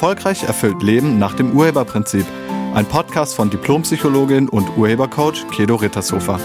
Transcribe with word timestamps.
Erfolgreich 0.00 0.44
erfüllt 0.44 0.82
Leben 0.82 1.18
nach 1.18 1.34
dem 1.34 1.52
Urheberprinzip. 1.54 2.24
Ein 2.72 2.86
Podcast 2.86 3.34
von 3.34 3.50
Diplompsychologin 3.50 4.48
und 4.48 4.78
Urhebercoach 4.78 5.46
Kedo 5.50 5.74
Rittershofer. 5.74 6.40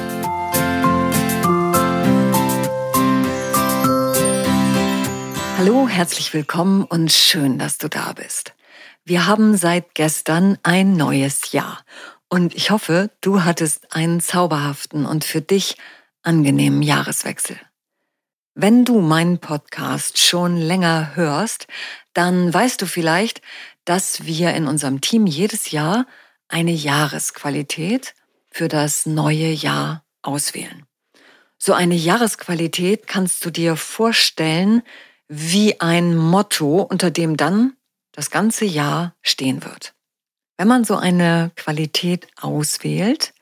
Hallo, 5.58 5.88
herzlich 5.88 6.34
willkommen 6.34 6.84
und 6.84 7.14
schön, 7.14 7.58
dass 7.58 7.78
du 7.78 7.88
da 7.88 8.12
bist. 8.12 8.54
Wir 9.06 9.26
haben 9.26 9.56
seit 9.56 9.96
gestern 9.96 10.58
ein 10.64 10.98
neues 10.98 11.54
Jahr 11.54 11.80
und 12.28 12.54
ich 12.56 12.72
hoffe, 12.72 13.10
du 13.22 13.46
hattest 13.46 13.96
einen 13.96 14.20
zauberhaften 14.20 15.06
und 15.06 15.24
für 15.24 15.40
dich 15.40 15.78
angenehmen 16.24 16.82
Jahreswechsel. 16.82 17.56
Wenn 18.58 18.86
du 18.86 19.02
meinen 19.02 19.40
Podcast 19.40 20.18
schon 20.18 20.56
länger 20.56 21.14
hörst, 21.16 21.68
dann 22.14 22.54
weißt 22.54 22.82
du 22.82 22.86
vielleicht, 22.86 23.42
dass 23.84 24.26
wir 24.26 24.54
in 24.54 24.66
unserem 24.68 25.02
Team 25.02 25.28
jedes 25.28 25.72
Jahr 25.72 26.08
eine 26.48 26.72
Jahresqualität 26.72 28.16
für 28.50 28.70
das 28.70 29.06
neue 29.06 29.50
Jahr 29.50 30.06
auswählen. 30.22 30.86
So 31.58 31.74
eine 31.74 31.96
Jahresqualität 31.96 33.08
kannst 33.08 33.44
du 33.44 33.50
dir 33.50 33.76
vorstellen 33.76 34.84
wie 35.28 35.82
ein 35.82 36.16
Motto, 36.16 36.82
unter 36.82 37.12
dem 37.12 37.36
dann 37.36 37.76
das 38.14 38.32
ganze 38.32 38.64
Jahr 38.64 39.16
stehen 39.22 39.66
wird. 39.66 39.94
Wenn 40.56 40.70
man 40.70 40.86
so 40.86 40.96
eine 40.96 41.52
Qualität 41.58 42.30
auswählt, 42.40 43.34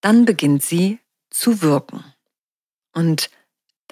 dann 0.00 0.24
beginnt 0.24 0.64
sie 0.64 0.98
zu 1.30 1.62
wirken. 1.62 2.02
Und 2.92 3.30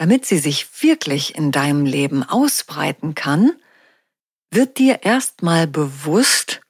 damit 0.03 0.27
sie 0.27 0.39
sich 0.39 0.83
wirklich 0.83 1.37
in 1.37 1.53
deinem 1.53 1.87
Leben 1.87 2.25
ausbreiten 2.25 3.15
kann, 3.15 3.53
wird 4.51 4.79
dir 4.79 5.05
erstmal 5.05 5.69
bewusst, 5.69 6.61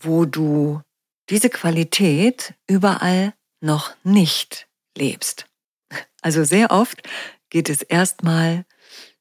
wo 0.00 0.24
du 0.24 0.82
diese 1.30 1.50
Qualität 1.50 2.54
überall 2.66 3.32
noch 3.60 3.94
nicht 4.02 4.66
lebst. 4.98 5.46
Also 6.20 6.42
sehr 6.42 6.72
oft 6.72 7.08
geht 7.48 7.68
es 7.68 7.80
erstmal 7.80 8.64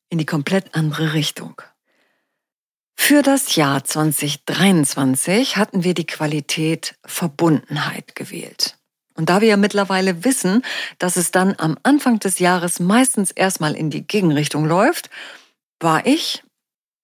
in 0.09 0.17
die 0.17 0.25
komplett 0.25 0.73
andere 0.73 1.13
Richtung. 1.13 1.61
Für 2.95 3.21
das 3.21 3.55
Jahr 3.55 3.83
2023 3.83 5.57
hatten 5.57 5.83
wir 5.83 5.93
die 5.93 6.07
Qualität 6.07 6.95
Verbundenheit 7.05 8.15
gewählt. 8.15 8.80
Und 9.21 9.29
da 9.29 9.39
wir 9.39 9.49
ja 9.49 9.57
mittlerweile 9.57 10.25
wissen, 10.25 10.63
dass 10.97 11.15
es 11.15 11.29
dann 11.29 11.53
am 11.59 11.77
Anfang 11.83 12.17
des 12.17 12.39
Jahres 12.39 12.79
meistens 12.79 13.29
erstmal 13.29 13.75
in 13.75 13.91
die 13.91 14.01
Gegenrichtung 14.01 14.65
läuft, 14.65 15.11
war 15.79 16.07
ich 16.07 16.41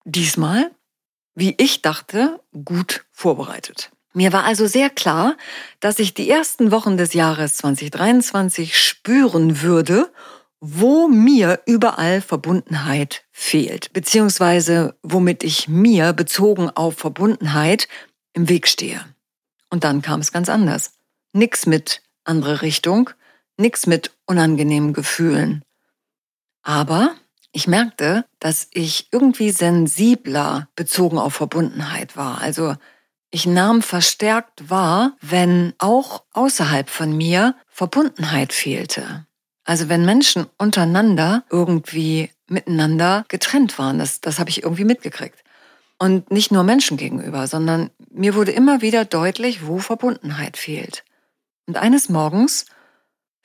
diesmal, 0.04 0.72
wie 1.36 1.54
ich 1.60 1.84
dachte, 1.84 2.40
gut 2.66 3.06
vorbereitet. 3.12 3.92
Mir 4.16 4.34
war 4.34 4.46
also 4.46 4.66
sehr 4.66 4.90
klar, 4.90 5.38
dass 5.80 6.00
ich 6.00 6.16
die 6.16 6.28
ersten 6.28 6.72
Wochen 6.72 6.98
des 6.98 7.14
Jahres 7.14 7.58
2023 7.58 8.76
spüren 8.76 9.62
würde, 9.62 10.12
wo 10.60 11.08
mir 11.08 11.62
überall 11.68 12.22
Verbundenheit 12.22 13.26
fehlt, 13.32 13.94
beziehungsweise 13.94 14.98
womit 15.04 15.44
ich 15.44 15.68
mir 15.68 16.14
bezogen 16.14 16.72
auf 16.72 16.98
Verbundenheit 16.98 17.88
im 18.34 18.50
Weg 18.50 18.68
stehe. 18.68 19.06
Und 19.70 19.84
dann 19.84 20.02
kam 20.02 20.20
es 20.20 20.32
ganz 20.32 20.50
anders. 20.50 20.94
Nix 21.34 21.68
mit 21.68 22.02
andere 22.28 22.62
Richtung, 22.62 23.10
nix 23.58 23.88
mit 23.88 24.12
unangenehmen 24.26 24.94
Gefühlen. 24.94 25.64
Aber 26.62 27.16
ich 27.52 27.68
merkte, 27.68 28.26
dass 28.40 28.68
ich 28.72 29.08
irgendwie 29.12 29.52
sensibler 29.52 30.70
bezogen 30.76 31.18
auf 31.18 31.34
Verbundenheit 31.34 32.16
war. 32.18 32.42
Also 32.42 32.76
ich 33.32 33.46
nahm 33.46 33.82
verstärkt 33.82 34.70
wahr, 34.70 35.16
wenn 35.22 35.74
auch 35.80 36.24
außerhalb 36.34 36.90
von 36.90 37.16
mir 37.16 37.56
Verbundenheit 37.68 38.54
fehlte. 38.54 39.26
Also 39.64 39.90
wenn 39.90 40.06
Menschen 40.06 40.48
untereinander 40.58 41.44
irgendwie 41.50 42.32
miteinander 42.48 43.26
getrennt 43.28 43.78
waren, 43.78 44.00
das, 44.00 44.22
das 44.22 44.40
habe 44.40 44.50
ich 44.50 44.64
irgendwie 44.64 44.86
mitgekriegt. 44.86 45.44
Und 46.00 46.32
nicht 46.32 46.52
nur 46.52 46.64
Menschen 46.64 46.96
gegenüber, 46.96 47.48
sondern 47.48 47.90
mir 48.12 48.36
wurde 48.36 48.52
immer 48.52 48.82
wieder 48.82 49.04
deutlich, 49.04 49.66
wo 49.66 49.80
Verbundenheit 49.80 50.56
fehlt. 50.56 51.04
Und 51.68 51.78
eines 51.78 52.10
Morgens 52.10 52.66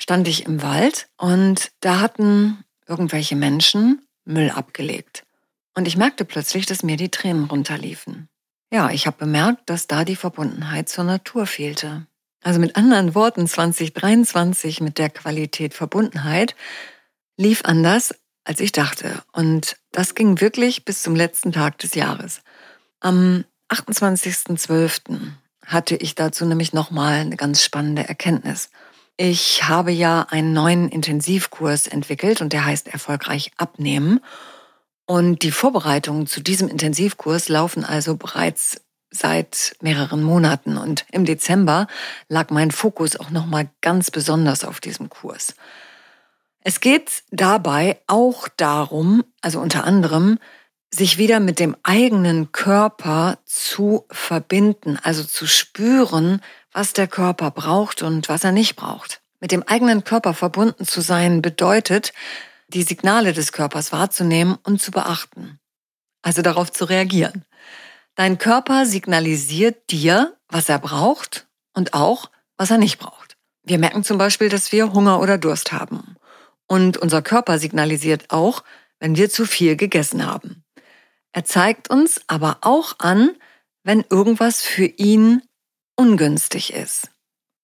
stand 0.01 0.27
ich 0.29 0.47
im 0.47 0.63
Wald 0.63 1.09
und 1.17 1.73
da 1.81 2.01
hatten 2.01 2.65
irgendwelche 2.87 3.37
Menschen 3.37 4.07
Müll 4.25 4.51
abgelegt. 4.51 5.25
Und 5.75 5.89
ich 5.89 5.97
merkte 5.97 6.25
plötzlich, 6.25 6.67
dass 6.67 6.83
mir 6.83 6.97
die 6.97 7.11
Tränen 7.11 7.45
runterliefen. 7.45 8.29
Ja, 8.73 8.91
ich 8.91 9.07
habe 9.07 9.19
bemerkt, 9.19 9.69
dass 9.69 9.87
da 9.87 10.05
die 10.05 10.17
Verbundenheit 10.17 10.89
zur 10.89 11.05
Natur 11.05 11.47
fehlte. 11.47 12.07
Also 12.43 12.59
mit 12.59 12.77
anderen 12.77 13.15
Worten, 13.15 13.47
2023 13.47 14.81
mit 14.81 14.99
der 14.99 15.11
Qualität 15.11 15.75
Verbundenheit 15.75 16.57
lief 17.37 17.63
anders, 17.65 18.15
als 18.45 18.61
ich 18.61 18.73
dachte. 18.73 19.23
Und 19.33 19.77
das 19.93 20.15
ging 20.15 20.41
wirklich 20.41 20.85
bis 20.85 21.03
zum 21.03 21.15
letzten 21.15 21.53
Tag 21.53 21.79
des 21.79 21.95
Jahres. 21.95 22.43
Am 23.01 23.45
28.12 23.69 25.33
hatte 25.67 25.97
ich 25.97 26.15
dazu 26.15 26.45
nämlich 26.45 26.73
nochmal 26.73 27.21
eine 27.21 27.37
ganz 27.37 27.63
spannende 27.63 28.09
Erkenntnis. 28.09 28.71
Ich 29.17 29.65
habe 29.65 29.93
ja 29.93 30.27
einen 30.31 30.53
neuen 30.53 30.89
Intensivkurs 30.89 31.87
entwickelt 31.87 32.41
und 32.41 32.53
der 32.53 32.65
heißt 32.65 32.89
Erfolgreich 32.89 33.53
abnehmen. 33.57 34.21
Und 35.07 35.43
die 35.43 35.51
Vorbereitungen 35.51 36.27
zu 36.27 36.41
diesem 36.41 36.69
Intensivkurs 36.69 37.49
laufen 37.49 37.85
also 37.85 38.17
bereits 38.17 38.81
seit 39.11 39.77
mehreren 39.83 40.23
Monaten 40.23 40.79
und 40.79 41.05
im 41.13 41.27
Dezember 41.27 41.87
lag 42.29 42.51
mein 42.51 42.71
Fokus 42.71 43.17
auch 43.17 43.31
nochmal 43.31 43.69
ganz 43.83 44.11
besonders 44.11 44.65
auf 44.65 44.81
diesem 44.81 45.11
Kurs. 45.11 45.55
Es 46.65 46.81
geht 46.81 47.25
dabei 47.31 48.01
auch 48.07 48.49
darum, 48.57 49.25
also 49.43 49.61
unter 49.61 49.85
anderem, 49.85 50.39
sich 50.95 51.17
wieder 51.17 51.41
mit 51.41 51.59
dem 51.59 51.77
eigenen 51.83 52.53
Körper 52.53 53.39
zu 53.47 54.05
verbinden, 54.11 54.99
also 55.03 55.25
zu 55.25 55.47
spüren, 55.47 56.43
was 56.73 56.93
der 56.93 57.09
Körper 57.09 57.51
braucht 57.51 58.03
und 58.03 58.29
was 58.29 58.45
er 58.45 58.53
nicht 58.53 58.77
braucht. 58.77 59.21
Mit 59.41 59.53
dem 59.53 59.63
eigenen 59.63 60.05
Körper 60.05 60.35
verbunden 60.35 60.87
zu 60.87 61.01
sein 61.01 61.43
bedeutet, 61.43 62.13
die 62.69 62.83
Signale 62.83 63.33
des 63.33 63.53
Körpers 63.53 63.93
wahrzunehmen 63.93 64.59
und 64.63 64.81
zu 64.81 64.91
beachten. 64.91 65.59
Also 66.23 66.43
darauf 66.43 66.71
zu 66.71 66.85
reagieren. 66.85 67.45
Dein 68.15 68.39
Körper 68.39 68.87
signalisiert 68.87 69.91
dir, 69.91 70.37
was 70.49 70.69
er 70.69 70.79
braucht 70.79 71.47
und 71.73 71.95
auch, 71.95 72.31
was 72.57 72.71
er 72.71 72.79
nicht 72.79 72.99
braucht. 72.99 73.37
Wir 73.65 73.79
merken 73.79 74.05
zum 74.05 74.19
Beispiel, 74.19 74.49
dass 74.49 74.73
wir 74.73 74.93
Hunger 74.93 75.21
oder 75.21 75.39
Durst 75.39 75.73
haben. 75.73 76.17
Und 76.67 76.97
unser 76.99 77.23
Körper 77.23 77.59
signalisiert 77.59 78.27
auch, 78.29 78.63
wenn 79.01 79.17
wir 79.17 79.31
zu 79.31 79.47
viel 79.47 79.77
gegessen 79.77 80.27
haben. 80.27 80.62
Er 81.33 81.45
zeigt 81.45 81.89
uns 81.91 82.21
aber 82.27 82.59
auch 82.61 82.99
an, 82.99 83.37
wenn 83.85 84.05
irgendwas 84.11 84.63
für 84.63 84.85
ihn 84.85 85.43
ungünstig 85.97 86.73
ist. 86.73 87.11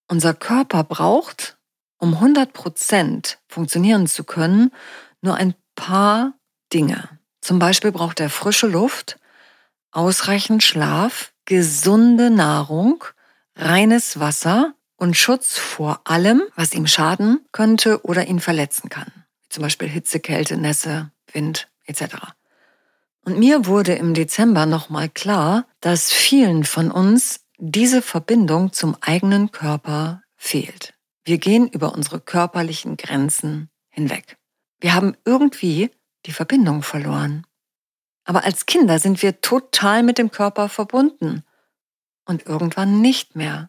Unser 0.09 0.35
Körper 0.35 0.85
braucht, 0.85 1.59
um 1.99 2.15
100 2.15 2.53
Prozent 2.53 3.39
funktionieren 3.47 4.07
zu 4.07 4.25
können, 4.25 4.73
nur 5.21 5.35
ein 5.35 5.55
paar 5.75 6.33
Dinge. 6.73 7.09
Zum 7.41 7.59
Beispiel 7.59 7.93
braucht 7.93 8.21
er 8.21 8.31
frische 8.31 8.67
Luft, 8.67 9.19
ausreichend 9.91 10.63
Schlaf, 10.63 11.33
gesunde 11.45 12.31
Nahrung, 12.31 13.05
reines 13.55 14.19
Wasser 14.21 14.75
und 14.97 15.17
Schutz 15.17 15.59
vor 15.59 16.01
allem, 16.05 16.43
was 16.57 16.73
ihm 16.73 16.87
schaden 16.87 17.47
könnte 17.53 18.05
oder 18.05 18.27
ihn 18.27 18.41
verletzen 18.41 18.89
kann. 18.89 19.13
Zum 19.49 19.63
Beispiel 19.63 19.89
Hitze, 19.89 20.21
Kälte, 20.21 20.57
Nässe, 20.57 21.11
Wind 21.33 21.71
etc. 21.87 22.35
Und 23.29 23.39
mir 23.39 23.67
wurde 23.67 23.93
im 23.93 24.15
Dezember 24.15 24.65
nochmal 24.65 25.11
klar, 25.11 25.67
dass 25.83 26.11
vielen 26.11 26.65
von 26.65 26.91
uns 26.91 27.41
diese 27.59 28.01
Verbindung 28.01 28.73
zum 28.73 28.97
eigenen 29.03 29.53
Körper 29.53 30.23
fehlt. 30.35 30.95
Wir 31.25 31.37
gehen 31.37 31.69
über 31.69 31.93
unsere 31.93 32.21
körperlichen 32.23 32.97
Grenzen 32.97 33.69
hinweg. 33.91 34.39
Wir 34.81 34.95
haben 34.95 35.15
irgendwie 35.27 35.91
die 36.25 36.33
Verbindung 36.33 36.83
verloren. 36.83 37.47
Aber 38.25 38.45
als 38.45 38.65
Kinder 38.65 38.99
sind 38.99 39.21
wir 39.21 39.43
total 39.43 40.03
mit 40.03 40.17
dem 40.17 40.31
Körper 40.31 40.71
verbunden 40.71 41.43
und 42.25 42.47
irgendwann 42.47 43.03
nicht 43.03 43.37
mehr. 43.37 43.69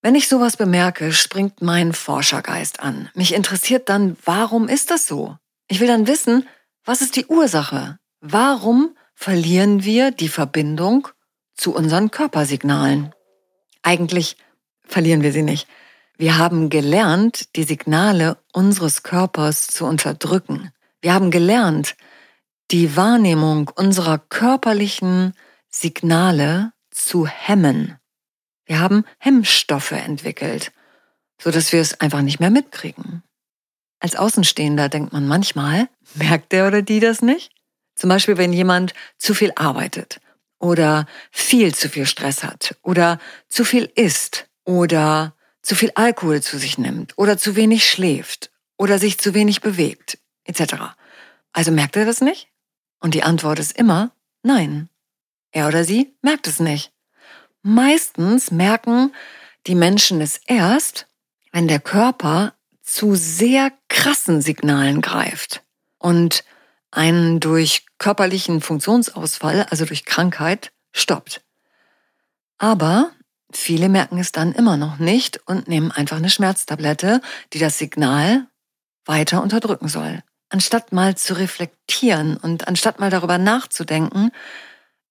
Wenn 0.00 0.14
ich 0.14 0.28
sowas 0.28 0.56
bemerke, 0.56 1.12
springt 1.12 1.60
mein 1.60 1.92
Forschergeist 1.92 2.78
an. 2.78 3.10
Mich 3.14 3.34
interessiert 3.34 3.88
dann, 3.88 4.16
warum 4.24 4.68
ist 4.68 4.92
das 4.92 5.08
so? 5.08 5.38
Ich 5.66 5.80
will 5.80 5.88
dann 5.88 6.06
wissen, 6.06 6.46
was 6.84 7.00
ist 7.02 7.16
die 7.16 7.26
Ursache? 7.26 7.98
Warum 8.24 8.96
verlieren 9.16 9.82
wir 9.82 10.12
die 10.12 10.28
Verbindung 10.28 11.08
zu 11.54 11.74
unseren 11.74 12.12
Körpersignalen? 12.12 13.12
Eigentlich 13.82 14.36
verlieren 14.84 15.22
wir 15.22 15.32
sie 15.32 15.42
nicht. 15.42 15.66
Wir 16.18 16.38
haben 16.38 16.70
gelernt, 16.70 17.56
die 17.56 17.64
Signale 17.64 18.38
unseres 18.52 19.02
Körpers 19.02 19.66
zu 19.66 19.86
unterdrücken. 19.86 20.70
Wir 21.00 21.14
haben 21.14 21.32
gelernt, 21.32 21.96
die 22.70 22.96
Wahrnehmung 22.96 23.68
unserer 23.74 24.18
körperlichen 24.18 25.34
Signale 25.68 26.72
zu 26.92 27.26
hemmen. 27.26 27.98
Wir 28.66 28.78
haben 28.78 29.04
Hemmstoffe 29.18 29.90
entwickelt, 29.90 30.70
so 31.40 31.50
dass 31.50 31.72
wir 31.72 31.80
es 31.80 32.00
einfach 32.00 32.22
nicht 32.22 32.38
mehr 32.38 32.50
mitkriegen. 32.50 33.24
Als 33.98 34.14
Außenstehender 34.14 34.88
denkt 34.88 35.12
man 35.12 35.26
manchmal, 35.26 35.88
merkt 36.14 36.52
der 36.52 36.68
oder 36.68 36.82
die 36.82 37.00
das 37.00 37.20
nicht? 37.20 37.51
Zum 37.94 38.08
Beispiel, 38.08 38.36
wenn 38.36 38.52
jemand 38.52 38.94
zu 39.18 39.34
viel 39.34 39.52
arbeitet 39.54 40.20
oder 40.58 41.06
viel 41.30 41.74
zu 41.74 41.88
viel 41.88 42.06
Stress 42.06 42.42
hat 42.42 42.76
oder 42.82 43.18
zu 43.48 43.64
viel 43.64 43.90
isst 43.94 44.46
oder 44.64 45.34
zu 45.62 45.74
viel 45.74 45.92
Alkohol 45.94 46.42
zu 46.42 46.58
sich 46.58 46.78
nimmt 46.78 47.16
oder 47.16 47.38
zu 47.38 47.56
wenig 47.56 47.88
schläft 47.88 48.50
oder 48.76 48.98
sich 48.98 49.18
zu 49.18 49.34
wenig 49.34 49.60
bewegt, 49.60 50.18
etc. 50.44 50.74
Also 51.52 51.70
merkt 51.70 51.96
er 51.96 52.04
das 52.04 52.20
nicht? 52.20 52.48
Und 53.00 53.14
die 53.14 53.22
Antwort 53.22 53.58
ist 53.58 53.76
immer 53.76 54.12
nein. 54.42 54.88
Er 55.50 55.68
oder 55.68 55.84
sie 55.84 56.14
merkt 56.22 56.46
es 56.46 56.60
nicht. 56.60 56.92
Meistens 57.62 58.50
merken 58.50 59.14
die 59.66 59.74
Menschen 59.74 60.20
es 60.20 60.40
erst, 60.46 61.06
wenn 61.52 61.68
der 61.68 61.80
Körper 61.80 62.54
zu 62.82 63.14
sehr 63.14 63.72
krassen 63.88 64.40
Signalen 64.40 65.00
greift 65.00 65.62
und 65.98 66.44
einen 66.92 67.40
durch 67.40 67.86
körperlichen 67.98 68.60
Funktionsausfall, 68.60 69.66
also 69.70 69.84
durch 69.84 70.04
Krankheit, 70.04 70.70
stoppt. 70.92 71.42
Aber 72.58 73.10
viele 73.52 73.88
merken 73.88 74.18
es 74.18 74.30
dann 74.30 74.52
immer 74.52 74.76
noch 74.76 74.98
nicht 74.98 75.40
und 75.46 75.66
nehmen 75.66 75.90
einfach 75.90 76.18
eine 76.18 76.30
Schmerztablette, 76.30 77.20
die 77.52 77.58
das 77.58 77.78
Signal 77.78 78.46
weiter 79.04 79.42
unterdrücken 79.42 79.88
soll. 79.88 80.22
Anstatt 80.48 80.92
mal 80.92 81.16
zu 81.16 81.36
reflektieren 81.36 82.36
und 82.36 82.68
anstatt 82.68 83.00
mal 83.00 83.10
darüber 83.10 83.38
nachzudenken, 83.38 84.30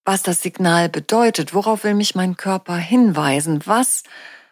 was 0.06 0.24
das 0.24 0.42
Signal 0.42 0.88
bedeutet, 0.88 1.54
worauf 1.54 1.84
will 1.84 1.96
mich 1.96 2.16
mein 2.16 2.38
Körper 2.38 2.76
hinweisen, 2.76 3.62
was 3.66 4.04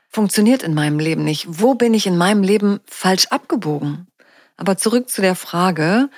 funktioniert 0.09 0.63
in 0.63 0.73
meinem 0.73 0.99
Leben 0.99 1.23
nicht, 1.23 1.45
wo 1.47 1.75
bin 1.75 1.93
ich 1.93 2.07
in 2.07 2.17
meinem 2.17 2.43
Leben 2.43 2.79
falsch 2.85 3.27
abgebogen. 3.27 4.07
Aber 4.57 4.77
zurück 4.77 5.09
zu 5.09 5.21
der 5.21 5.35
Frage, 5.35 6.09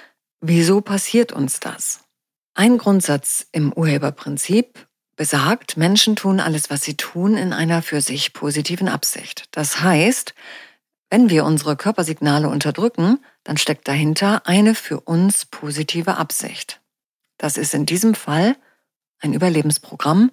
wieso 0.42 0.82
passiert 0.82 1.32
uns 1.32 1.60
das? 1.60 2.04
Ein 2.54 2.78
Grundsatz 2.78 3.48
im 3.52 3.72
Urheberprinzip 3.72 4.88
besagt, 5.16 5.78
Menschen 5.78 6.16
tun 6.16 6.40
alles, 6.40 6.70
was 6.70 6.84
sie 6.84 6.98
tun, 6.98 7.38
in 7.38 7.54
einer 7.54 7.82
für 7.82 8.02
sich 8.02 8.34
positiven 8.34 8.90
Absicht. 8.90 9.48
Das 9.52 9.82
heißt, 9.82 10.34
wenn 11.10 11.30
wir 11.30 11.46
unsere 11.46 11.76
Körpersignale 11.76 12.50
unterdrücken, 12.50 13.20
dann 13.44 13.58
steckt 13.58 13.88
dahinter 13.88 14.48
eine 14.48 14.76
für 14.76 15.00
uns 15.00 15.46
positive 15.46 16.18
Absicht. 16.18 16.82
Das 17.38 17.58
ist 17.58 17.74
in 17.74 17.86
diesem 17.86 18.16
Fall 18.16 18.56
ein 19.20 19.34
Überlebensprogramm 19.34 20.32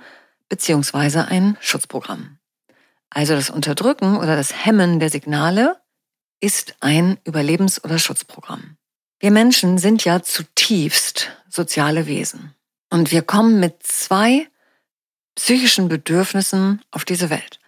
beziehungsweise 0.49 1.27
ein 1.27 1.57
Schutzprogramm. 1.61 2.39
Also 3.11 3.35
das 3.35 3.51
Unterdrücken 3.51 4.17
oder 4.17 4.37
das 4.37 4.65
Hemmen 4.65 5.01
der 5.01 5.11
Signale 5.11 5.81
ist 6.41 6.77
ein 6.81 7.19
Überlebens- 7.25 7.83
oder 7.83 7.99
Schutzprogramm. 7.99 8.77
Wir 9.21 9.33
Menschen 9.33 9.79
sind 9.79 10.05
ja 10.05 10.23
zutiefst 10.23 11.31
soziale 11.49 12.07
Wesen 12.07 12.55
und 12.91 13.11
wir 13.11 13.23
kommen 13.23 13.59
mit 13.59 13.83
zwei 13.83 14.47
psychischen 15.35 15.89
Bedürfnissen 15.89 16.83
auf 16.91 17.05
diese 17.05 17.29
Welt. 17.29 17.59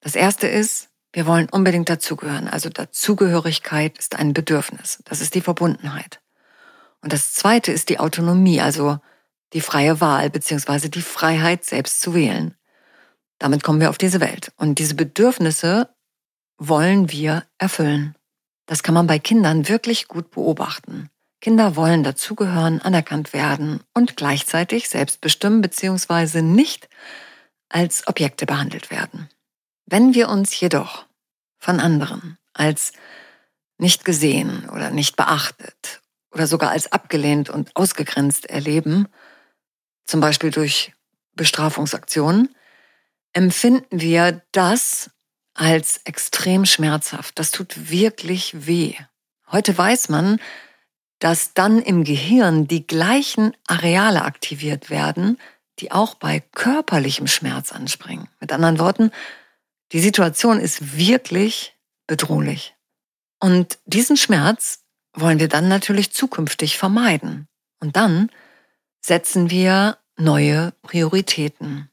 Das 0.00 0.14
erste 0.14 0.46
ist, 0.46 0.88
wir 1.12 1.26
wollen 1.26 1.48
unbedingt 1.50 1.88
dazugehören. 1.88 2.48
Also 2.48 2.68
Dazugehörigkeit 2.68 3.98
ist 3.98 4.16
ein 4.16 4.32
Bedürfnis. 4.32 5.02
Das 5.04 5.20
ist 5.20 5.34
die 5.34 5.40
Verbundenheit. 5.40 6.20
Und 7.02 7.12
das 7.12 7.32
zweite 7.32 7.72
ist 7.72 7.88
die 7.88 7.98
Autonomie, 7.98 8.60
also 8.60 8.98
die 9.52 9.60
freie 9.60 10.00
Wahl 10.00 10.30
beziehungsweise 10.30 10.90
die 10.90 11.02
Freiheit, 11.02 11.64
selbst 11.64 12.00
zu 12.00 12.14
wählen. 12.14 12.54
Damit 13.38 13.62
kommen 13.62 13.80
wir 13.80 13.90
auf 13.90 13.98
diese 13.98 14.20
Welt. 14.20 14.52
Und 14.56 14.78
diese 14.78 14.94
Bedürfnisse 14.94 15.88
wollen 16.58 17.10
wir 17.10 17.44
erfüllen. 17.58 18.14
Das 18.66 18.82
kann 18.82 18.94
man 18.94 19.06
bei 19.06 19.18
Kindern 19.18 19.68
wirklich 19.68 20.08
gut 20.08 20.30
beobachten. 20.30 21.08
Kinder 21.40 21.76
wollen 21.76 22.02
dazugehören, 22.02 22.80
anerkannt 22.80 23.32
werden 23.32 23.80
und 23.94 24.16
gleichzeitig 24.16 24.88
selbst 24.88 25.20
bestimmen 25.20 25.60
beziehungsweise 25.60 26.42
nicht 26.42 26.88
als 27.68 28.06
Objekte 28.08 28.46
behandelt 28.46 28.90
werden. 28.90 29.28
Wenn 29.86 30.14
wir 30.14 30.28
uns 30.28 30.58
jedoch 30.58 31.06
von 31.58 31.78
anderen 31.78 32.38
als 32.52 32.92
nicht 33.78 34.04
gesehen 34.04 34.68
oder 34.70 34.90
nicht 34.90 35.16
beachtet 35.16 36.00
oder 36.32 36.46
sogar 36.46 36.70
als 36.70 36.90
abgelehnt 36.90 37.50
und 37.50 37.70
ausgegrenzt 37.76 38.46
erleben, 38.46 39.06
zum 40.04 40.20
Beispiel 40.20 40.50
durch 40.50 40.92
Bestrafungsaktionen, 41.34 42.54
empfinden 43.32 44.00
wir 44.00 44.42
das 44.52 45.10
als 45.56 46.00
extrem 46.04 46.66
schmerzhaft. 46.66 47.38
Das 47.38 47.50
tut 47.50 47.90
wirklich 47.90 48.66
weh. 48.66 48.94
Heute 49.50 49.76
weiß 49.76 50.08
man, 50.08 50.38
dass 51.18 51.54
dann 51.54 51.80
im 51.80 52.04
Gehirn 52.04 52.68
die 52.68 52.86
gleichen 52.86 53.56
Areale 53.66 54.22
aktiviert 54.22 54.90
werden, 54.90 55.38
die 55.78 55.92
auch 55.92 56.14
bei 56.14 56.40
körperlichem 56.40 57.26
Schmerz 57.26 57.72
anspringen. 57.72 58.28
Mit 58.40 58.52
anderen 58.52 58.78
Worten, 58.78 59.10
die 59.92 60.00
Situation 60.00 60.60
ist 60.60 60.96
wirklich 60.96 61.74
bedrohlich. 62.06 62.74
Und 63.40 63.78
diesen 63.86 64.16
Schmerz 64.16 64.84
wollen 65.12 65.38
wir 65.38 65.48
dann 65.48 65.68
natürlich 65.68 66.12
zukünftig 66.12 66.76
vermeiden. 66.76 67.48
Und 67.80 67.96
dann 67.96 68.30
setzen 69.00 69.50
wir 69.50 69.98
neue 70.16 70.72
Prioritäten. 70.82 71.90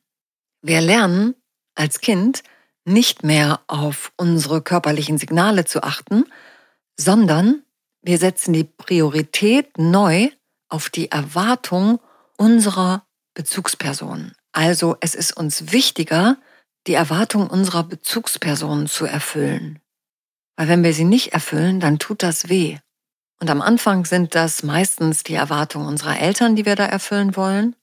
Wir 0.61 0.81
lernen 0.81 1.35
als 1.75 2.01
Kind 2.01 2.43
nicht 2.85 3.23
mehr 3.23 3.61
auf 3.67 4.11
unsere 4.17 4.61
körperlichen 4.61 5.17
Signale 5.17 5.65
zu 5.65 5.83
achten, 5.83 6.25
sondern 6.97 7.63
wir 8.01 8.17
setzen 8.17 8.53
die 8.53 8.65
Priorität 8.65 9.77
neu 9.77 10.29
auf 10.69 10.89
die 10.89 11.11
Erwartung 11.11 11.99
unserer 12.37 13.05
Bezugsperson. 13.33 14.33
Also 14.51 14.97
es 14.99 15.15
ist 15.15 15.35
uns 15.35 15.71
wichtiger, 15.71 16.37
die 16.87 16.93
Erwartung 16.93 17.47
unserer 17.47 17.83
Bezugspersonen 17.83 18.87
zu 18.87 19.05
erfüllen. 19.05 19.79
Weil 20.55 20.67
wenn 20.67 20.83
wir 20.83 20.93
sie 20.93 21.05
nicht 21.05 21.33
erfüllen, 21.33 21.79
dann 21.79 21.99
tut 21.99 22.21
das 22.21 22.49
weh. 22.49 22.77
Und 23.39 23.49
am 23.49 23.61
Anfang 23.61 24.05
sind 24.05 24.35
das 24.35 24.63
meistens 24.63 25.23
die 25.23 25.33
Erwartungen 25.33 25.87
unserer 25.87 26.19
Eltern, 26.19 26.55
die 26.55 26.65
wir 26.65 26.75
da 26.75 26.85
erfüllen 26.85 27.35
wollen. 27.35 27.75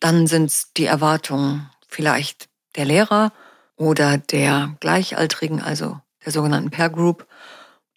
Dann 0.00 0.26
sind 0.26 0.46
es 0.46 0.72
die 0.76 0.84
Erwartungen 0.84 1.70
vielleicht 1.88 2.48
der 2.76 2.84
Lehrer 2.84 3.32
oder 3.76 4.18
der 4.18 4.76
Gleichaltrigen, 4.80 5.60
also 5.60 6.00
der 6.24 6.32
sogenannten 6.32 6.70
Pair 6.70 6.90
Group, 6.90 7.26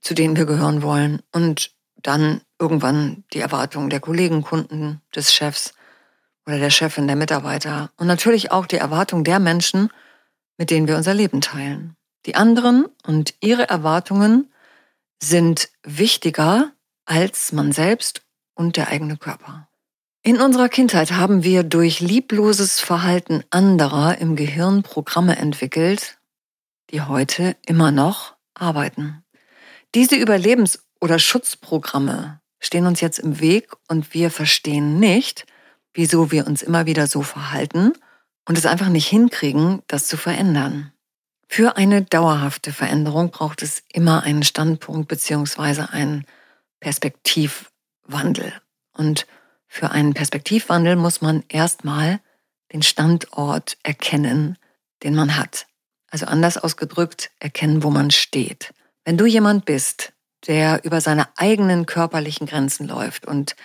zu 0.01 0.13
denen 0.13 0.35
wir 0.35 0.45
gehören 0.45 0.81
wollen. 0.81 1.21
Und 1.31 1.71
dann 1.95 2.41
irgendwann 2.59 3.23
die 3.33 3.39
Erwartungen 3.39 3.89
der 3.89 3.99
Kollegen, 3.99 4.41
Kunden, 4.41 5.01
des 5.15 5.33
Chefs 5.33 5.73
oder 6.45 6.59
der 6.59 6.69
Chefin, 6.69 7.07
der 7.07 7.15
Mitarbeiter. 7.15 7.89
Und 7.97 8.07
natürlich 8.07 8.51
auch 8.51 8.67
die 8.67 8.77
Erwartungen 8.77 9.23
der 9.23 9.39
Menschen, 9.39 9.89
mit 10.57 10.69
denen 10.69 10.87
wir 10.87 10.97
unser 10.97 11.13
Leben 11.13 11.41
teilen. 11.41 11.95
Die 12.25 12.35
anderen 12.35 12.85
und 13.05 13.33
ihre 13.39 13.69
Erwartungen 13.69 14.51
sind 15.21 15.69
wichtiger 15.83 16.71
als 17.05 17.51
man 17.51 17.71
selbst 17.71 18.21
und 18.55 18.77
der 18.77 18.87
eigene 18.87 19.17
Körper. 19.17 19.67
In 20.27 20.41
unserer 20.41 20.69
Kindheit 20.69 21.11
haben 21.11 21.43
wir 21.43 21.61
durch 21.61 21.99
liebloses 21.99 22.79
Verhalten 22.79 23.43
anderer 23.51 24.17
im 24.17 24.35
Gehirn 24.35 24.81
Programme 24.81 25.37
entwickelt, 25.37 26.17
die 26.89 27.01
heute 27.01 27.55
immer 27.67 27.91
noch 27.91 28.35
arbeiten. 28.55 29.23
Diese 29.93 30.15
Überlebens- 30.15 30.79
oder 30.99 31.19
Schutzprogramme 31.19 32.41
stehen 32.59 32.87
uns 32.87 33.01
jetzt 33.01 33.19
im 33.19 33.39
Weg 33.39 33.69
und 33.87 34.15
wir 34.15 34.31
verstehen 34.31 34.99
nicht, 34.99 35.45
wieso 35.93 36.31
wir 36.31 36.47
uns 36.47 36.63
immer 36.63 36.87
wieder 36.87 37.05
so 37.05 37.21
verhalten 37.21 37.93
und 38.45 38.57
es 38.57 38.65
einfach 38.65 38.89
nicht 38.89 39.07
hinkriegen, 39.07 39.83
das 39.85 40.07
zu 40.07 40.17
verändern. 40.17 40.91
Für 41.47 41.77
eine 41.77 42.01
dauerhafte 42.01 42.73
Veränderung 42.73 43.29
braucht 43.29 43.61
es 43.61 43.83
immer 43.93 44.23
einen 44.23 44.41
Standpunkt 44.41 45.07
beziehungsweise 45.07 45.91
einen 45.91 46.25
Perspektivwandel. 46.79 48.53
Und 48.91 49.27
für 49.75 49.91
einen 49.91 50.13
Perspektivwandel 50.13 50.95
muss 50.95 51.19
man 51.19 51.43
erstmal 51.49 52.21
den 52.71 52.81
Standort 52.81 53.77
erkennen, 53.83 54.57
den 55.03 55.15
man 55.15 55.35
hat. 55.35 55.67
Also 56.09 56.27
anders 56.27 56.57
ausgedrückt, 56.57 57.29
erkennen, 57.41 57.83
wo 57.83 57.89
man 57.89 58.09
steht. 58.09 58.73
Wenn 59.03 59.17
du 59.17 59.25
jemand 59.25 59.65
bist, 59.65 60.13
der 60.47 60.85
über 60.85 61.01
seine 61.01 61.27
eigenen 61.35 61.85
körperlichen 61.85 62.47
Grenzen 62.47 62.87
läuft 62.87 63.25
und 63.25 63.57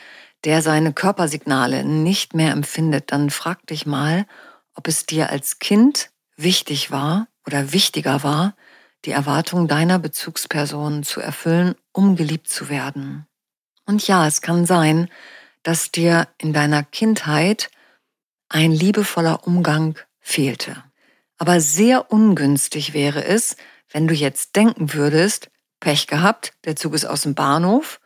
der 0.42 0.62
seine 0.62 0.92
Körpersignale 0.92 1.84
nicht 1.84 2.34
mehr 2.34 2.50
empfindet, 2.50 3.12
dann 3.12 3.30
frag 3.30 3.64
dich 3.68 3.86
mal, 3.86 4.26
ob 4.74 4.88
es 4.88 5.06
dir 5.06 5.30
als 5.30 5.60
Kind 5.60 6.10
wichtig 6.36 6.90
war 6.90 7.28
oder 7.46 7.72
wichtiger 7.72 8.24
war, 8.24 8.56
die 9.04 9.12
Erwartungen 9.12 9.68
deiner 9.68 10.00
Bezugsperson 10.00 11.04
zu 11.04 11.20
erfüllen, 11.20 11.76
um 11.92 12.16
geliebt 12.16 12.48
zu 12.48 12.68
werden. 12.68 13.28
Und 13.86 14.08
ja, 14.08 14.26
es 14.26 14.40
kann 14.40 14.66
sein, 14.66 15.08
dass 15.62 15.90
dir 15.90 16.28
in 16.38 16.52
deiner 16.52 16.82
Kindheit 16.82 17.70
ein 18.48 18.72
liebevoller 18.72 19.46
Umgang 19.46 19.98
fehlte. 20.18 20.82
Aber 21.38 21.60
sehr 21.60 22.12
ungünstig 22.12 22.92
wäre 22.92 23.24
es, 23.24 23.56
wenn 23.90 24.06
du 24.06 24.14
jetzt 24.14 24.56
denken 24.56 24.92
würdest, 24.92 25.50
Pech 25.80 26.06
gehabt, 26.06 26.52
der 26.64 26.76
Zug 26.76 26.94
ist 26.94 27.06
aus 27.06 27.22
dem 27.22 27.34
Bahnhof, 27.34 28.00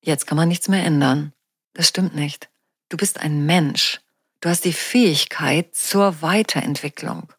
jetzt 0.00 0.26
kann 0.26 0.36
man 0.36 0.48
nichts 0.48 0.68
mehr 0.68 0.84
ändern. 0.84 1.32
Das 1.74 1.88
stimmt 1.88 2.14
nicht. 2.14 2.48
Du 2.88 2.96
bist 2.96 3.20
ein 3.20 3.46
Mensch. 3.46 4.00
Du 4.40 4.48
hast 4.48 4.64
die 4.64 4.72
Fähigkeit 4.72 5.74
zur 5.74 6.22
Weiterentwicklung. 6.22 7.32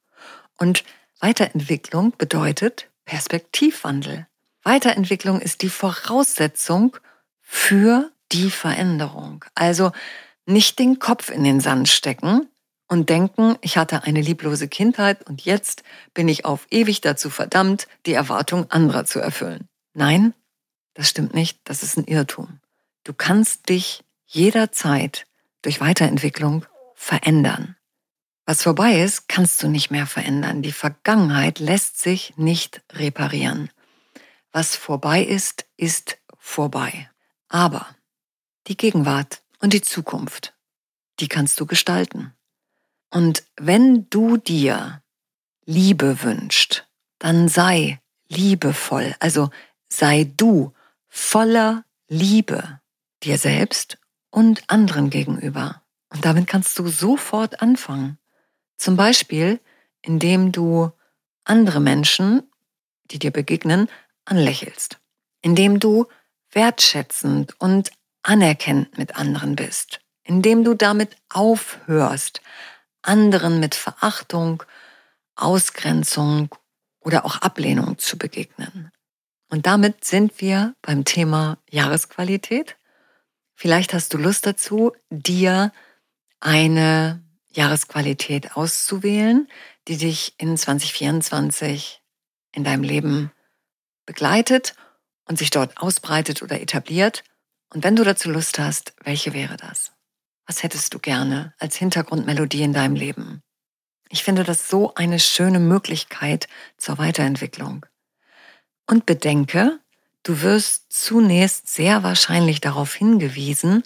Und 0.58 0.84
Weiterentwicklung 1.20 2.14
bedeutet 2.18 2.90
Perspektivwandel. 3.06 4.28
Weiterentwicklung 4.64 5.42
ist 5.42 5.62
die 5.62 5.70
Voraussetzung 5.70 6.98
für 7.42 8.12
die 8.32 8.50
Veränderung. 8.50 9.46
Also 9.56 9.92
nicht 10.46 10.80
den 10.80 11.00
Kopf 11.00 11.30
in 11.30 11.44
den 11.44 11.60
Sand 11.60 11.90
stecken 11.90 12.48
und 12.88 13.10
denken, 13.10 13.58
ich 13.62 13.78
hatte 13.78 14.04
eine 14.04 14.22
lieblose 14.22 14.68
Kindheit 14.68 15.28
und 15.28 15.46
jetzt 15.46 15.84
bin 16.14 16.28
ich 16.28 16.46
auf 16.46 16.68
ewig 16.72 17.02
dazu 17.02 17.30
verdammt, 17.30 17.88
die 18.06 18.14
Erwartung 18.14 18.70
anderer 18.70 19.06
zu 19.06 19.20
erfüllen. 19.20 19.68
Nein, 19.94 20.34
das 20.94 21.10
stimmt 21.10 21.34
nicht, 21.34 21.60
das 21.64 21.84
ist 21.84 21.98
ein 21.98 22.06
Irrtum. 22.06 22.60
Du 23.04 23.14
kannst 23.14 23.70
dich 23.70 24.04
jederzeit 24.26 25.26
durch 25.62 25.80
Weiterentwicklung 25.80 26.66
verändern. 26.96 27.76
Was 28.46 28.64
vorbei 28.64 29.02
ist, 29.02 29.28
kannst 29.28 29.64
du 29.64 29.70
nicht 29.70 29.92
mehr 29.92 30.08
verändern. 30.08 30.62
Die 30.62 30.72
Vergangenheit 30.72 31.60
lässt 31.60 32.00
sich 32.00 32.34
nicht 32.38 32.82
reparieren. 32.92 33.70
Was 34.52 34.76
vorbei 34.76 35.24
ist, 35.24 35.66
ist 35.78 36.18
vorbei. 36.38 37.10
Aber 37.48 37.88
die 38.68 38.78
Gegenwart 38.78 39.42
und 39.60 39.74
die 39.74 39.82
Zukunft, 39.82 40.54
die 41.20 41.28
kannst 41.28 41.60
du 41.60 41.66
gestalten. 41.66 42.34
Und 43.10 43.44
wenn 43.58 44.10
du 44.10 44.38
dir 44.38 45.02
Liebe 45.66 46.24
wünscht, 46.24 46.88
dann 47.20 47.48
sei 47.48 48.02
liebevoll, 48.30 49.16
also 49.20 49.50
sei 49.90 50.32
du 50.36 50.74
voller 51.08 51.84
Liebe 52.08 52.80
dir 53.24 53.38
selbst 53.38 53.98
und 54.30 54.64
anderen 54.68 55.10
gegenüber. 55.10 55.84
Und 56.10 56.26
damit 56.26 56.48
kannst 56.48 56.78
du 56.80 56.88
sofort 56.88 57.62
anfangen. 57.62 58.18
Zum 58.78 58.98
Beispiel, 58.98 59.60
indem 60.02 60.52
du 60.52 60.92
andere 61.44 61.80
Menschen, 61.80 62.44
die 63.06 63.20
dir 63.20 63.32
begegnen, 63.32 63.90
anlächelst. 64.26 65.00
Indem 65.42 65.80
du 65.80 66.08
wertschätzend 66.52 67.60
und 67.60 67.92
anerkennend 68.24 68.98
mit 68.98 69.16
anderen 69.16 69.56
bist. 69.56 70.02
Indem 70.24 70.64
du 70.64 70.74
damit 70.74 71.18
aufhörst, 71.30 72.42
anderen 73.02 73.60
mit 73.60 73.76
Verachtung, 73.76 74.64
Ausgrenzung 75.36 76.50
oder 77.00 77.26
auch 77.26 77.38
Ablehnung 77.38 77.98
zu 77.98 78.18
begegnen. 78.18 78.92
Und 79.50 79.66
damit 79.66 80.06
sind 80.06 80.40
wir 80.40 80.76
beim 80.82 81.04
Thema 81.04 81.58
Jahresqualität. 81.70 82.78
Vielleicht 83.56 83.94
hast 83.94 84.14
du 84.14 84.18
Lust 84.18 84.46
dazu, 84.46 84.94
dir 85.10 85.72
eine 86.40 87.22
Jahresqualität 87.50 88.56
auszuwählen, 88.56 89.48
die 89.88 89.98
dich 89.98 90.36
in 90.38 90.56
2024 90.56 92.02
in 92.54 92.64
deinem 92.64 92.84
Leben 92.84 93.32
begleitet 94.06 94.76
und 95.26 95.38
sich 95.38 95.50
dort 95.50 95.78
ausbreitet 95.78 96.42
oder 96.42 96.62
etabliert. 96.62 97.24
Und 97.74 97.84
wenn 97.84 97.96
du 97.96 98.04
dazu 98.04 98.30
Lust 98.30 98.60
hast, 98.60 98.94
welche 99.04 99.34
wäre 99.34 99.56
das? 99.56 99.94
Was 100.46 100.64
hättest 100.64 100.94
du 100.94 101.00
gerne 101.00 101.54
als 101.58 101.78
Hintergrundmelodie 101.78 102.64
in 102.64 102.74
deinem 102.74 102.96
Leben? 102.96 103.42
Ich 104.10 104.24
finde 104.24 104.44
das 104.44 104.68
so 104.68 104.94
eine 104.96 105.20
schöne 105.20 105.60
Möglichkeit 105.60 106.50
zur 106.78 106.98
Weiterentwicklung. 106.98 107.86
Und 108.88 109.06
bedenke, 109.06 109.80
du 110.24 110.42
wirst 110.42 110.92
zunächst 110.92 111.70
sehr 111.70 112.04
wahrscheinlich 112.04 112.60
darauf 112.60 112.94
hingewiesen, 112.94 113.84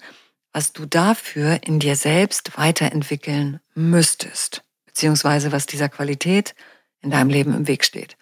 was 0.52 0.72
du 0.72 0.84
dafür 0.84 1.60
in 1.62 1.78
dir 1.78 1.94
selbst 1.94 2.58
weiterentwickeln 2.58 3.60
müsstest, 3.74 4.64
beziehungsweise 4.86 5.52
was 5.52 5.66
dieser 5.66 5.88
Qualität 5.88 6.56
in 7.02 7.10
deinem 7.10 7.30
Leben 7.30 7.54
im 7.54 7.68
Weg 7.68 7.84
steht. 7.84 8.16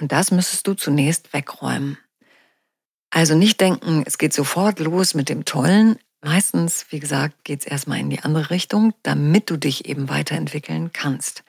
Und 0.00 0.12
das 0.12 0.30
müsstest 0.30 0.66
du 0.66 0.72
zunächst 0.72 1.34
wegräumen. 1.34 1.98
Also 3.10 3.34
nicht 3.34 3.60
denken, 3.60 4.02
es 4.06 4.18
geht 4.18 4.32
sofort 4.32 4.78
los 4.80 5.14
mit 5.14 5.28
dem 5.28 5.44
Tollen. 5.44 5.98
Meistens, 6.20 6.86
wie 6.90 7.00
gesagt, 7.00 7.44
geht 7.44 7.60
es 7.60 7.66
erstmal 7.66 8.00
in 8.00 8.10
die 8.10 8.20
andere 8.20 8.50
Richtung, 8.50 8.92
damit 9.02 9.50
du 9.50 9.56
dich 9.56 9.86
eben 9.86 10.08
weiterentwickeln 10.08 10.92
kannst. 10.92 11.44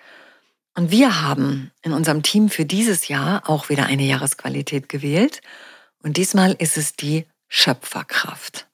Und 0.75 0.91
wir 0.91 1.21
haben 1.21 1.71
in 1.81 1.91
unserem 1.91 2.23
Team 2.23 2.49
für 2.49 2.65
dieses 2.65 3.07
Jahr 3.07 3.49
auch 3.49 3.69
wieder 3.69 3.87
eine 3.87 4.03
Jahresqualität 4.03 4.87
gewählt. 4.87 5.41
Und 6.01 6.17
diesmal 6.17 6.53
ist 6.53 6.77
es 6.77 6.95
die 6.95 7.25
Schöpferkraft. 7.47 8.67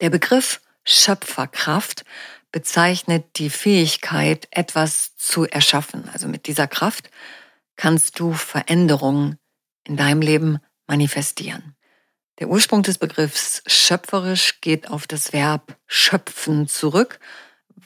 Der 0.00 0.10
Begriff 0.10 0.60
Schöpferkraft 0.84 2.04
bezeichnet 2.52 3.24
die 3.36 3.50
Fähigkeit, 3.50 4.48
etwas 4.50 5.16
zu 5.16 5.44
erschaffen. 5.46 6.08
Also 6.12 6.28
mit 6.28 6.46
dieser 6.46 6.66
Kraft 6.66 7.10
kannst 7.76 8.18
du 8.20 8.32
Veränderungen 8.32 9.38
in 9.84 9.96
deinem 9.96 10.20
Leben 10.20 10.58
manifestieren. 10.86 11.74
Der 12.40 12.48
Ursprung 12.48 12.82
des 12.82 12.96
Begriffs 12.96 13.62
schöpferisch 13.66 14.62
geht 14.62 14.88
auf 14.88 15.06
das 15.06 15.34
Verb 15.34 15.76
schöpfen 15.86 16.66
zurück, 16.68 17.20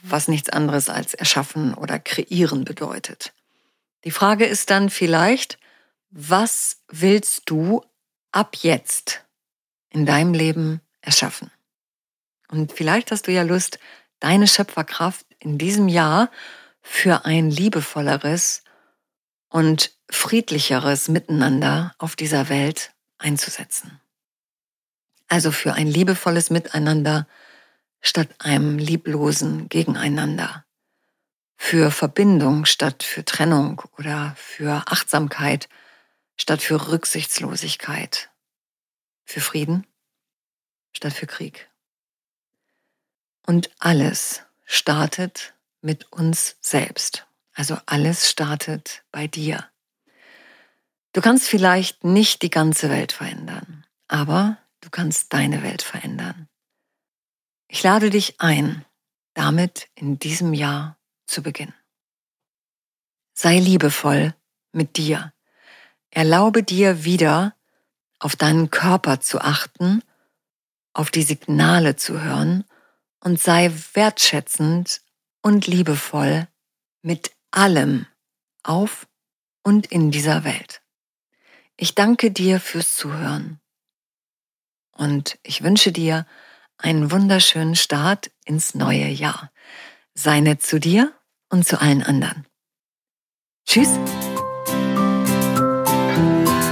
was 0.02 0.28
nichts 0.28 0.48
anderes 0.48 0.88
als 0.88 1.12
erschaffen 1.12 1.74
oder 1.74 1.98
kreieren 1.98 2.64
bedeutet. 2.64 3.32
Die 4.04 4.12
Frage 4.12 4.44
ist 4.46 4.70
dann 4.70 4.90
vielleicht, 4.90 5.58
was 6.10 6.82
willst 6.88 7.42
du 7.46 7.84
ab 8.30 8.54
jetzt 8.60 9.24
in 9.90 10.06
deinem 10.06 10.34
Leben 10.34 10.80
erschaffen? 11.00 11.50
Und 12.48 12.72
vielleicht 12.72 13.10
hast 13.10 13.26
du 13.26 13.32
ja 13.32 13.42
Lust, 13.42 13.80
deine 14.20 14.46
Schöpferkraft 14.46 15.26
in 15.40 15.58
diesem 15.58 15.88
Jahr 15.88 16.30
für 16.80 17.24
ein 17.24 17.50
liebevolleres 17.50 18.62
und 19.48 19.96
friedlicheres 20.08 21.08
Miteinander 21.08 21.92
auf 21.98 22.14
dieser 22.14 22.48
Welt 22.48 22.92
einzusetzen. 23.18 24.00
Also 25.28 25.50
für 25.50 25.74
ein 25.74 25.86
liebevolles 25.86 26.50
Miteinander 26.50 27.26
statt 28.00 28.28
einem 28.38 28.78
lieblosen 28.78 29.68
Gegeneinander. 29.68 30.64
Für 31.56 31.90
Verbindung 31.90 32.66
statt 32.66 33.02
für 33.02 33.24
Trennung 33.24 33.82
oder 33.96 34.34
für 34.36 34.82
Achtsamkeit 34.86 35.68
statt 36.36 36.62
für 36.62 36.90
Rücksichtslosigkeit. 36.90 38.30
Für 39.24 39.40
Frieden 39.40 39.86
statt 40.92 41.14
für 41.14 41.26
Krieg. 41.26 41.70
Und 43.46 43.70
alles 43.78 44.42
startet 44.64 45.54
mit 45.80 46.10
uns 46.12 46.56
selbst. 46.60 47.26
Also 47.54 47.78
alles 47.86 48.28
startet 48.28 49.04
bei 49.12 49.26
dir. 49.26 49.68
Du 51.12 51.20
kannst 51.20 51.46
vielleicht 51.46 52.02
nicht 52.02 52.42
die 52.42 52.50
ganze 52.50 52.90
Welt 52.90 53.12
verändern, 53.12 53.86
aber 54.08 54.58
du 54.84 54.90
kannst 54.90 55.32
deine 55.32 55.62
Welt 55.62 55.82
verändern. 55.82 56.48
Ich 57.68 57.82
lade 57.82 58.10
dich 58.10 58.40
ein, 58.40 58.84
damit 59.32 59.88
in 59.94 60.18
diesem 60.18 60.52
Jahr 60.52 60.98
zu 61.26 61.42
beginnen. 61.42 61.74
Sei 63.32 63.58
liebevoll 63.58 64.34
mit 64.72 64.96
dir. 64.98 65.32
Erlaube 66.10 66.62
dir 66.62 67.04
wieder 67.04 67.56
auf 68.18 68.36
deinen 68.36 68.70
Körper 68.70 69.20
zu 69.20 69.40
achten, 69.40 70.02
auf 70.92 71.10
die 71.10 71.22
Signale 71.22 71.96
zu 71.96 72.20
hören 72.20 72.64
und 73.20 73.40
sei 73.40 73.72
wertschätzend 73.94 75.00
und 75.40 75.66
liebevoll 75.66 76.46
mit 77.02 77.32
allem 77.50 78.06
auf 78.62 79.08
und 79.62 79.86
in 79.86 80.10
dieser 80.10 80.44
Welt. 80.44 80.82
Ich 81.76 81.94
danke 81.94 82.30
dir 82.30 82.60
fürs 82.60 82.94
Zuhören 82.96 83.60
und 84.96 85.38
ich 85.42 85.62
wünsche 85.62 85.92
dir 85.92 86.26
einen 86.78 87.10
wunderschönen 87.10 87.76
Start 87.76 88.30
ins 88.44 88.74
neue 88.74 89.08
Jahr. 89.08 89.50
Sei 90.14 90.40
nett 90.40 90.62
zu 90.62 90.78
dir 90.78 91.12
und 91.48 91.66
zu 91.66 91.80
allen 91.80 92.02
anderen. 92.02 92.46
Tschüss. 93.66 93.88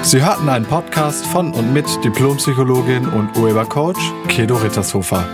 Sie 0.02 0.22
hörten 0.22 0.48
einen 0.48 0.66
Podcast 0.66 1.26
von 1.26 1.52
und 1.52 1.72
mit 1.72 1.86
Diplompsychologin 2.04 3.08
und 3.08 3.36
Urhebercoach 3.36 3.98
Kedo 4.28 4.56
Rittershofer. 4.56 5.26